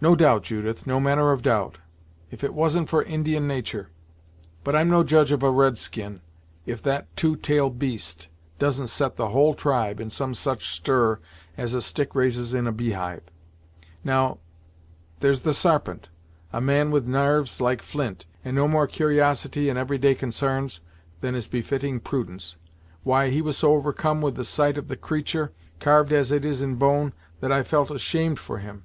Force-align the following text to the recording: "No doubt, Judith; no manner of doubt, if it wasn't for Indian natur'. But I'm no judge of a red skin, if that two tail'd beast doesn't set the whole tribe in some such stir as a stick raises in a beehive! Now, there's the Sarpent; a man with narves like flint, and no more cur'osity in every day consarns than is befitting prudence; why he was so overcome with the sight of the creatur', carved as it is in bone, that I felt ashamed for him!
"No 0.00 0.16
doubt, 0.16 0.42
Judith; 0.42 0.84
no 0.84 0.98
manner 0.98 1.30
of 1.30 1.42
doubt, 1.42 1.78
if 2.28 2.42
it 2.42 2.52
wasn't 2.54 2.88
for 2.88 3.04
Indian 3.04 3.46
natur'. 3.46 3.88
But 4.64 4.74
I'm 4.74 4.90
no 4.90 5.04
judge 5.04 5.30
of 5.30 5.44
a 5.44 5.50
red 5.52 5.78
skin, 5.78 6.22
if 6.66 6.82
that 6.82 7.06
two 7.16 7.36
tail'd 7.36 7.78
beast 7.78 8.26
doesn't 8.58 8.88
set 8.88 9.14
the 9.14 9.28
whole 9.28 9.54
tribe 9.54 10.00
in 10.00 10.10
some 10.10 10.34
such 10.34 10.68
stir 10.74 11.20
as 11.56 11.72
a 11.72 11.80
stick 11.80 12.16
raises 12.16 12.52
in 12.52 12.66
a 12.66 12.72
beehive! 12.72 13.22
Now, 14.02 14.38
there's 15.20 15.42
the 15.42 15.54
Sarpent; 15.54 16.08
a 16.52 16.60
man 16.60 16.90
with 16.90 17.06
narves 17.06 17.60
like 17.60 17.80
flint, 17.80 18.26
and 18.44 18.56
no 18.56 18.66
more 18.66 18.88
cur'osity 18.88 19.68
in 19.70 19.76
every 19.76 19.98
day 19.98 20.16
consarns 20.16 20.80
than 21.20 21.36
is 21.36 21.46
befitting 21.46 22.00
prudence; 22.00 22.56
why 23.04 23.30
he 23.30 23.40
was 23.40 23.56
so 23.58 23.72
overcome 23.74 24.20
with 24.20 24.34
the 24.34 24.44
sight 24.44 24.76
of 24.76 24.88
the 24.88 24.96
creatur', 24.96 25.52
carved 25.78 26.12
as 26.12 26.32
it 26.32 26.44
is 26.44 26.60
in 26.60 26.74
bone, 26.74 27.12
that 27.38 27.52
I 27.52 27.62
felt 27.62 27.92
ashamed 27.92 28.40
for 28.40 28.58
him! 28.58 28.82